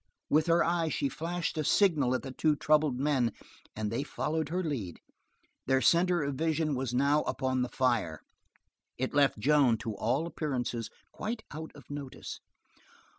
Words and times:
With 0.31 0.47
her 0.47 0.63
eyes 0.63 0.95
she 0.95 1.09
flashed 1.09 1.59
a 1.59 1.63
signal 1.63 2.15
at 2.15 2.23
the 2.23 2.31
two 2.31 2.55
troubled 2.55 2.99
men 2.99 3.33
and 3.75 3.91
they 3.91 4.01
followed 4.01 4.49
her 4.49 4.63
lead. 4.63 4.99
Their 5.67 5.79
center 5.79 6.23
of 6.23 6.33
vision 6.33 6.73
was 6.73 6.91
now 6.91 7.21
upon 7.27 7.61
the 7.61 7.69
fire. 7.69 8.23
It 8.97 9.13
left 9.13 9.37
Joan, 9.37 9.77
to 9.77 9.93
all 9.95 10.25
appearances, 10.25 10.89
quite 11.11 11.43
out 11.51 11.71
of 11.75 11.83
notice. 11.91 12.39